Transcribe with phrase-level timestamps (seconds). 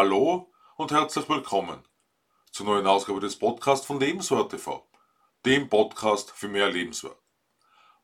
[0.00, 1.82] Hallo und herzlich willkommen
[2.52, 4.88] zur neuen Ausgabe des Podcasts von Lebenswert TV,
[5.44, 7.18] dem Podcast für mehr Lebenswert.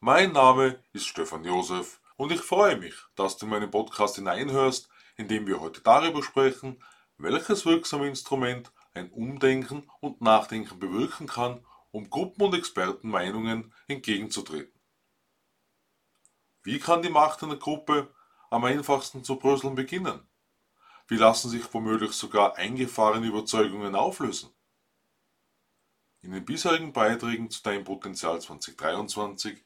[0.01, 4.89] Mein Name ist Stefan Josef und ich freue mich, dass du in meinen Podcast hineinhörst,
[5.17, 6.83] in dem wir heute darüber sprechen,
[7.17, 14.81] welches wirksame Instrument ein Umdenken und Nachdenken bewirken kann, um Gruppen- und Expertenmeinungen entgegenzutreten.
[16.65, 18.13] Wie kann die Macht einer Gruppe
[18.51, 20.29] am einfachsten zu bröseln beginnen?
[21.07, 24.51] Wie lassen sich womöglich sogar eingefahrene Überzeugungen auflösen?
[26.23, 29.63] In den bisherigen Beiträgen zu Dein Potenzial 2023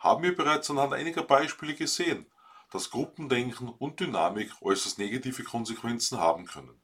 [0.00, 2.26] haben wir bereits anhand einiger Beispiele gesehen,
[2.72, 6.82] dass Gruppendenken und Dynamik äußerst negative Konsequenzen haben können.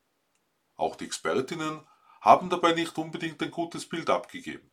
[0.77, 1.81] Auch die Expertinnen
[2.21, 4.71] haben dabei nicht unbedingt ein gutes Bild abgegeben.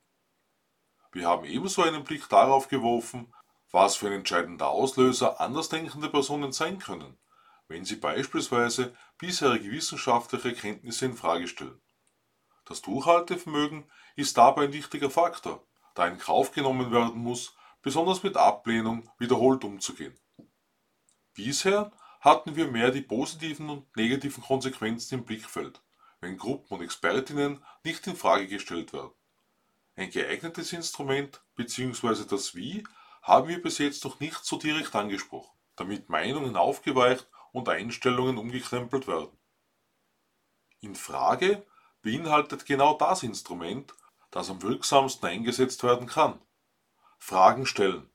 [1.11, 3.33] Wir haben ebenso einen Blick darauf geworfen,
[3.71, 7.17] was für ein entscheidender Auslöser andersdenkende Personen sein können,
[7.67, 11.81] wenn sie beispielsweise bisherige wissenschaftliche Erkenntnisse in Frage stellen.
[12.65, 13.85] Das Durchhaltevermögen
[14.15, 19.63] ist dabei ein wichtiger Faktor, da in Kauf genommen werden muss, besonders mit Ablehnung wiederholt
[19.63, 20.17] umzugehen.
[21.33, 25.81] Bisher hatten wir mehr die positiven und negativen Konsequenzen im Blickfeld,
[26.21, 29.11] wenn Gruppen und Expertinnen nicht in Frage gestellt werden.
[29.95, 32.25] Ein geeignetes Instrument bzw.
[32.27, 32.83] das Wie
[33.21, 39.07] haben wir bis jetzt noch nicht so direkt angesprochen, damit Meinungen aufgeweicht und Einstellungen umgekrempelt
[39.07, 39.37] werden.
[40.81, 41.65] In Frage
[42.01, 43.93] beinhaltet genau das Instrument,
[44.29, 46.39] das am wirksamsten eingesetzt werden kann.
[47.17, 48.09] Fragen stellen.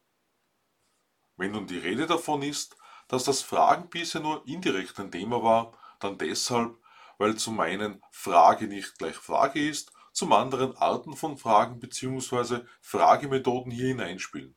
[1.36, 2.76] Wenn nun die Rede davon ist,
[3.08, 6.76] dass das Fragen bisher nur indirekt ein Thema war, dann deshalb,
[7.18, 12.60] weil zum einen Frage nicht gleich Frage ist, zum anderen Arten von Fragen bzw.
[12.80, 14.54] Fragemethoden hier hineinspielen.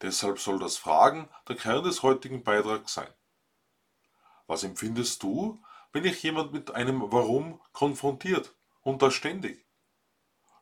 [0.00, 3.12] Deshalb soll das Fragen der Kern des heutigen Beitrags sein.
[4.52, 5.62] Was empfindest du,
[5.94, 9.66] wenn dich jemand mit einem Warum konfrontiert und das ständig?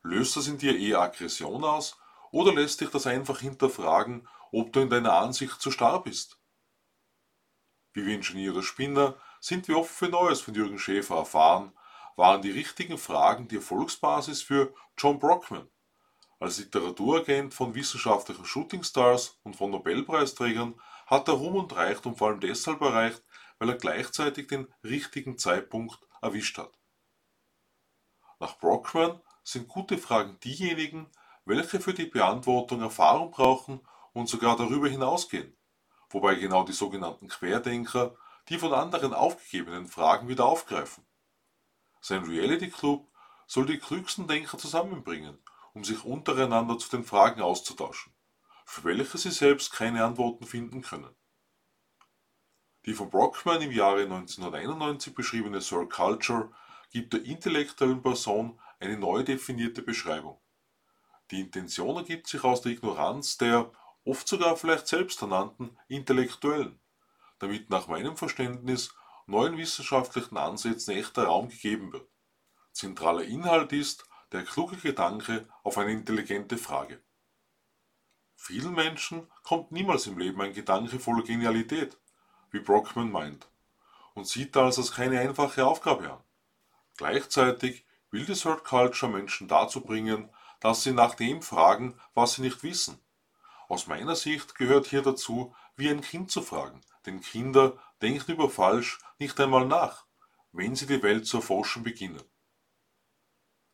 [0.04, 1.98] Löst das in dir eher Aggression aus
[2.30, 6.38] oder lässt dich das einfach hinterfragen, ob du in deiner Ansicht zu starr bist?
[7.92, 11.76] Wie wir Ingenieur oder Spinner sind wir offen für Neues von Jürgen Schäfer erfahren,
[12.14, 15.68] waren die richtigen Fragen die Erfolgsbasis für John Brockman.
[16.38, 22.38] Als Literaturagent von wissenschaftlichen Shootingstars und von Nobelpreisträgern hat er Ruhm und Reichtum vor allem
[22.38, 23.24] deshalb erreicht,
[23.60, 26.76] weil er gleichzeitig den richtigen Zeitpunkt erwischt hat.
[28.40, 31.10] Nach Brockman sind gute Fragen diejenigen,
[31.44, 33.80] welche für die Beantwortung Erfahrung brauchen
[34.14, 35.56] und sogar darüber hinausgehen,
[36.08, 38.16] wobei genau die sogenannten Querdenker
[38.48, 41.04] die von anderen aufgegebenen Fragen wieder aufgreifen.
[42.00, 43.06] Sein Reality Club
[43.46, 45.38] soll die klügsten Denker zusammenbringen,
[45.74, 48.14] um sich untereinander zu den Fragen auszutauschen,
[48.64, 51.14] für welche sie selbst keine Antworten finden können.
[52.86, 56.50] Die von Brockman im Jahre 1991 beschriebene Soul Culture
[56.90, 60.40] gibt der intellektuellen Person eine neu definierte Beschreibung.
[61.30, 63.70] Die Intention ergibt sich aus der Ignoranz der,
[64.04, 66.80] oft sogar vielleicht selbsternannten, Intellektuellen,
[67.38, 68.94] damit nach meinem Verständnis
[69.26, 72.08] neuen wissenschaftlichen Ansätzen echter Raum gegeben wird.
[72.72, 77.02] Zentraler Inhalt ist der kluge Gedanke auf eine intelligente Frage.
[78.36, 81.98] Vielen Menschen kommt niemals im Leben ein Gedanke voller Genialität,
[82.50, 83.48] wie Brockman meint,
[84.14, 86.20] und sieht das als keine einfache Aufgabe an.
[86.96, 90.28] Gleichzeitig will die Third Culture Menschen dazu bringen,
[90.60, 93.00] dass sie nach dem fragen, was sie nicht wissen.
[93.68, 98.50] Aus meiner Sicht gehört hier dazu, wie ein Kind zu fragen, denn Kinder denken über
[98.50, 100.04] falsch nicht einmal nach,
[100.52, 102.22] wenn sie die Welt zu erforschen beginnen.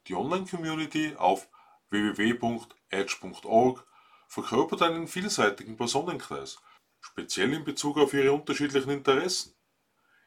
[0.06, 1.48] Die Online-Community auf
[1.90, 3.86] www.edge.org
[4.28, 6.58] verkörpert einen vielseitigen Personenkreis,
[7.06, 9.54] speziell in Bezug auf ihre unterschiedlichen Interessen.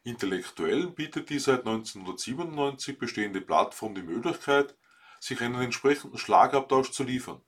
[0.04, 4.76] Intellektuellen bietet die seit 1997 bestehende Plattform die Möglichkeit,
[5.20, 7.42] sich einen entsprechenden Schlagabtausch zu liefern.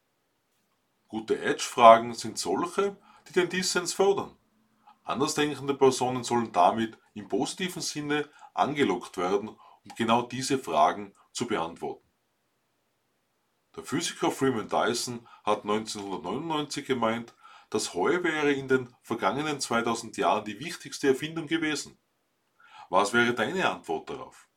[1.08, 2.98] Gute Edge-Fragen sind solche,
[3.28, 4.36] die den Dissens fördern.
[5.04, 12.06] Andersdenkende Personen sollen damit im positiven Sinne angelockt werden, um genau diese Fragen zu beantworten.
[13.78, 17.34] Der Physiker Freeman Dyson hat 1999 gemeint,
[17.72, 21.98] das Heu wäre in den vergangenen 2000 Jahren die wichtigste Erfindung gewesen.
[22.90, 24.50] Was wäre deine Antwort darauf?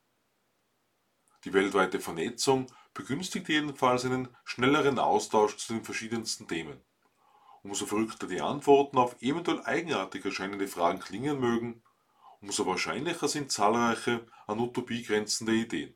[1.45, 6.81] Die weltweite Vernetzung begünstigt jedenfalls einen schnelleren Austausch zu den verschiedensten Themen.
[7.63, 11.85] Umso verrückter die Antworten auf eventuell eigenartig erscheinende Fragen klingen mögen,
[12.41, 15.95] umso wahrscheinlicher sind zahlreiche an Utopie grenzende Ideen.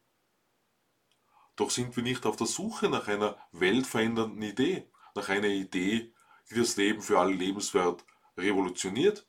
[1.56, 6.14] Doch sind wir nicht auf der Suche nach einer weltverändernden Idee, nach einer Idee,
[6.50, 8.04] die das Leben für alle lebenswert
[8.36, 9.26] revolutioniert?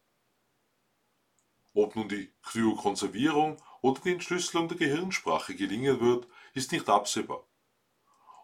[1.74, 7.45] Ob nun die Kryokonservierung oder die Entschlüsselung der Gehirnsprache gelingen wird, ist nicht absehbar.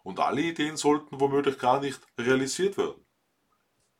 [0.04, 3.06] Und alle Ideen sollten womöglich gar nicht realisiert werden.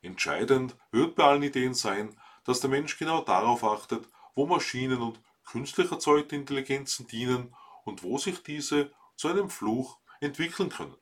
[0.02, 5.20] Entscheidend wird bei allen Ideen sein, dass der Mensch genau darauf achtet, wo Maschinen und
[5.44, 10.96] künstlich erzeugte Intelligenzen dienen und wo sich diese zu einem Fluch entwickeln können.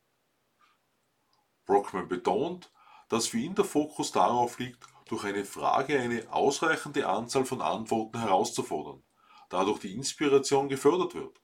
[1.66, 2.70] Brockman betont,
[3.14, 8.18] dass für ihn der Fokus darauf liegt, durch eine Frage eine ausreichende Anzahl von Antworten
[8.18, 9.04] herauszufordern,
[9.50, 11.40] dadurch die Inspiration gefördert wird.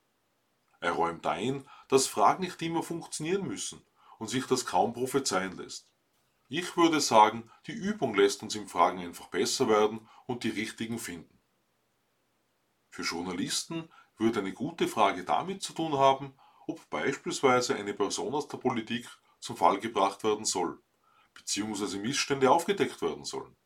[0.81, 3.87] Er räumt ein, dass Fragen nicht immer funktionieren müssen
[4.19, 5.89] und sich das kaum prophezeien lässt.
[6.49, 10.99] Ich würde sagen, die Übung lässt uns im Fragen einfach besser werden und die richtigen
[10.99, 11.39] finden.
[12.89, 16.35] Für Journalisten würde eine gute Frage damit zu tun haben,
[16.67, 19.09] ob beispielsweise eine Person aus der Politik
[19.39, 20.83] zum Fall gebracht werden soll,
[21.41, 23.57] beziehungsweise Missstände aufgedeckt werden sollen.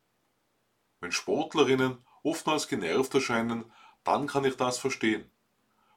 [1.00, 3.70] Wenn Sportlerinnen oftmals genervt erscheinen,
[4.04, 5.30] dann kann ich das verstehen.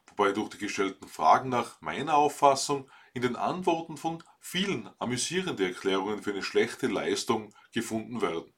[0.08, 6.22] Wobei durch die gestellten Fragen nach meiner Auffassung in den Antworten von vielen amüsierende Erklärungen
[6.22, 8.54] für eine schlechte Leistung gefunden werden.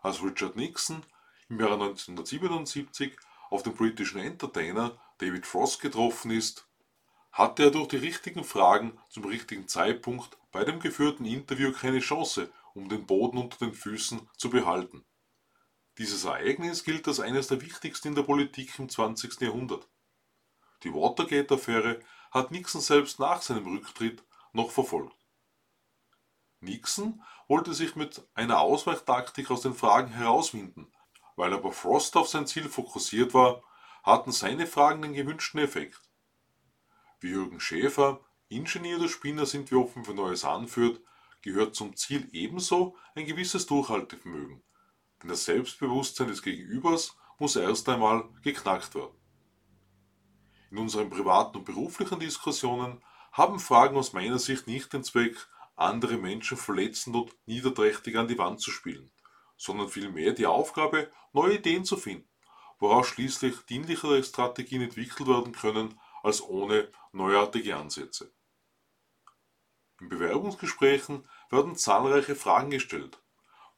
[0.00, 1.04] Als Richard Nixon
[1.48, 3.16] im Jahre 1977
[3.50, 6.66] auf den britischen Entertainer David Frost getroffen ist,
[7.32, 12.52] hatte er durch die richtigen Fragen zum richtigen Zeitpunkt bei dem geführten Interview keine Chance,
[12.74, 15.04] um den Boden unter den Füßen zu behalten.
[15.98, 19.40] Dieses Ereignis gilt als eines der wichtigsten in der Politik im 20.
[19.40, 19.88] Jahrhundert.
[20.84, 22.00] Die Watergate-Affäre
[22.30, 25.16] hat Nixon selbst nach seinem Rücktritt noch verfolgt.
[26.60, 30.92] Nixon wollte sich mit einer Ausweichtaktik aus den Fragen herauswinden,
[31.36, 33.62] weil aber Frost auf sein Ziel fokussiert war,
[34.02, 36.00] hatten seine Fragen den gewünschten Effekt.
[37.22, 41.00] Wie Jürgen Schäfer, Ingenieur oder Spinner sind wir offen für Neues anführt,
[41.40, 44.62] gehört zum Ziel ebenso ein gewisses Durchhaltevermögen,
[45.22, 49.16] denn das Selbstbewusstsein des Gegenübers muss erst einmal geknackt werden.
[50.70, 53.02] In unseren privaten und beruflichen Diskussionen
[53.32, 58.38] haben Fragen aus meiner Sicht nicht den Zweck, andere Menschen verletzend und niederträchtig an die
[58.38, 59.10] Wand zu spielen
[59.62, 62.28] sondern vielmehr die Aufgabe, neue Ideen zu finden,
[62.80, 68.32] woraus schließlich dienlichere Strategien entwickelt werden können als ohne neuartige Ansätze.
[70.00, 73.20] In Bewerbungsgesprächen werden zahlreiche Fragen gestellt,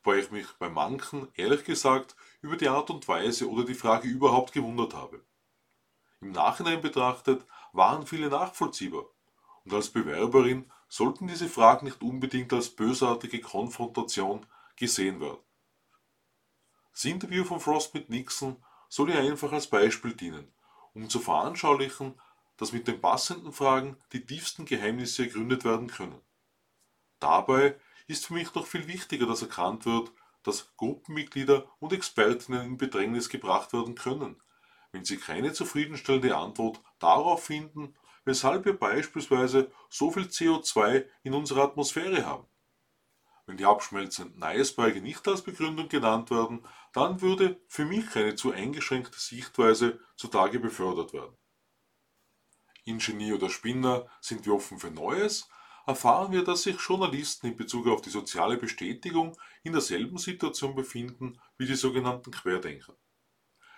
[0.02, 4.08] wobei ich mich bei manchen ehrlich gesagt über die Art und Weise oder die Frage
[4.08, 5.20] überhaupt gewundert habe.
[6.20, 9.04] Im Nachhinein betrachtet waren viele nachvollziehbar
[9.64, 14.46] und als Bewerberin sollten diese Fragen nicht unbedingt als bösartige Konfrontation
[14.76, 15.42] gesehen werden.
[16.92, 18.56] Das Interview von Frost mit Nixon
[18.88, 20.52] soll ihr einfach als Beispiel dienen,
[20.94, 22.14] um zu veranschaulichen,
[22.56, 26.20] dass mit den passenden Fragen die tiefsten Geheimnisse ergründet werden können.
[27.20, 30.12] Dabei ist für mich noch viel wichtiger, dass erkannt wird,
[30.42, 34.40] dass Gruppenmitglieder und Expertinnen in Bedrängnis gebracht werden können,
[34.92, 41.64] wenn sie keine zufriedenstellende Antwort darauf finden, weshalb wir beispielsweise so viel CO2 in unserer
[41.64, 42.46] Atmosphäre haben.
[43.46, 48.52] Wenn die abschmelzenden Eisberge nicht als Begründung genannt werden, dann würde für mich eine zu
[48.52, 51.36] eingeschränkte Sichtweise zutage befördert werden.
[52.84, 55.48] Ingenieur oder Spinner sind wir offen für Neues,
[55.86, 61.40] erfahren wir, dass sich Journalisten in Bezug auf die soziale Bestätigung in derselben Situation befinden
[61.58, 62.94] wie die sogenannten Querdenker.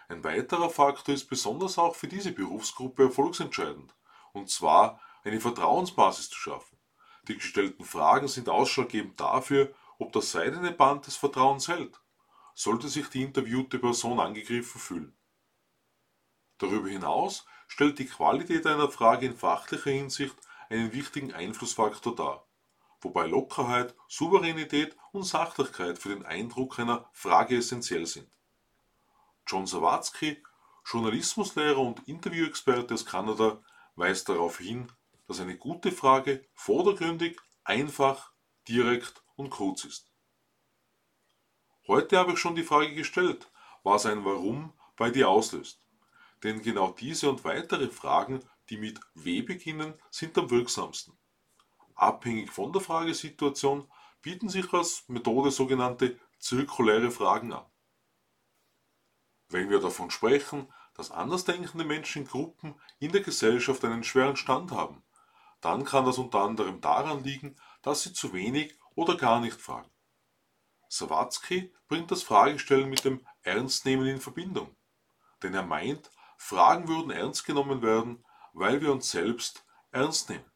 [0.09, 3.95] Ein weiterer Faktor ist besonders auch für diese Berufsgruppe erfolgsentscheidend,
[4.33, 6.79] und zwar eine Vertrauensbasis zu schaffen.
[7.27, 12.01] Die gestellten Fragen sind ausschlaggebend dafür, ob das seidene Band des Vertrauens hält,
[12.55, 15.17] sollte sich die interviewte Person angegriffen fühlen.
[16.59, 20.37] Darüber hinaus stellt die Qualität einer Frage in fachlicher Hinsicht
[20.69, 22.47] einen wichtigen Einflussfaktor dar,
[23.01, 28.31] wobei Lockerheit, Souveränität und Sachlichkeit für den Eindruck einer Frage essentiell sind.
[29.47, 30.43] John Sawatzki,
[30.85, 33.63] Journalismuslehrer und Interviewexperte aus Kanada,
[33.95, 34.91] weist darauf hin,
[35.27, 38.33] dass eine gute Frage vordergründig, einfach,
[38.69, 40.13] direkt und kurz ist.
[41.87, 43.49] Heute habe ich schon die Frage gestellt,
[43.85, 45.86] was ein Warum bei dir auslöst.
[46.47, 51.19] Denn genau diese und weitere Fragen, die mit W beginnen, sind am wirksamsten.
[51.97, 53.91] Abhängig von der Fragesituation
[54.23, 57.67] bieten sich als Methode sogenannte zirkuläre Fragen an.
[59.49, 64.71] Wenn wir davon sprechen, dass andersdenkende Menschen in Gruppen in der Gesellschaft einen schweren Stand
[64.71, 65.03] haben,
[65.61, 69.91] dann kann das unter anderem daran liegen, dass sie zu wenig oder gar nicht fragen.
[70.89, 74.77] Sawatzki bringt das Fragestellen mit dem Ernstnehmen in Verbindung.
[75.43, 80.51] Denn er meint, Fragen würden ernst genommen werden, weil wir uns selbst ernst nehmen.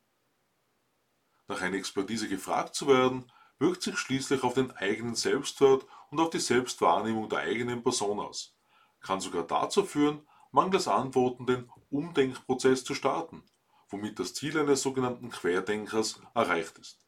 [1.49, 6.31] Nach einer Expertise gefragt zu werden, wirkt sich schließlich auf den eigenen Selbstwert und auf
[6.31, 8.57] die Selbstwahrnehmung der eigenen Person aus,
[9.01, 13.45] kann sogar dazu führen, mangels Antworten den Umdenkprozess zu starten,
[13.89, 17.01] womit das Ziel eines sogenannten Querdenkers erreicht ist.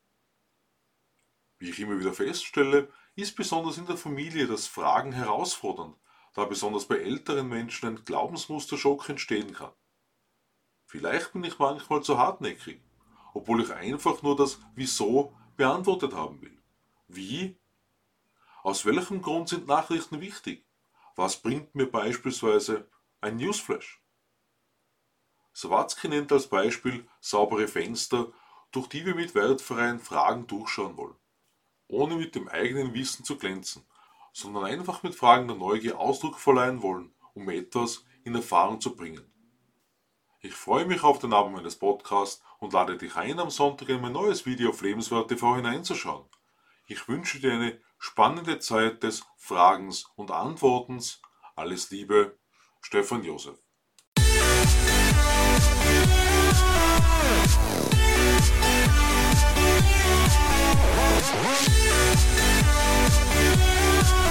[1.58, 5.96] Wie ich immer wieder feststelle, ist besonders in der Familie das Fragen herausfordernd,
[6.34, 9.72] da besonders bei älteren Menschen ein Glaubensmusterschock entstehen kann.
[10.86, 12.80] Vielleicht bin ich manchmal zu hartnäckig,
[13.34, 16.58] obwohl ich einfach nur das Wieso beantwortet haben will.
[17.08, 17.56] Wie?
[18.62, 20.64] Aus welchem Grund sind Nachrichten wichtig?
[21.16, 22.88] Was bringt mir beispielsweise
[23.20, 24.02] ein Newsflash?
[25.52, 28.32] Sawatzki nennt als Beispiel saubere Fenster,
[28.70, 31.16] durch die wir mit wertfreien Fragen durchschauen wollen,
[31.88, 33.84] ohne mit dem eigenen Wissen zu glänzen,
[34.32, 39.24] sondern einfach mit Fragen der Neugier Ausdruck verleihen wollen, um etwas in Erfahrung zu bringen.
[40.40, 44.00] Ich freue mich auf den Abend meines Podcasts und lade dich ein, am Sonntag in
[44.00, 46.26] mein neues Video auf Lebenswert TV hineinzuschauen.
[46.88, 51.22] Ich wünsche dir eine spannende Zeit des Fragens und Antwortens.
[51.54, 52.38] Alles Liebe,
[52.80, 53.58] Stefan Josef.
[63.34, 63.81] We'll.
[64.02, 64.22] We'll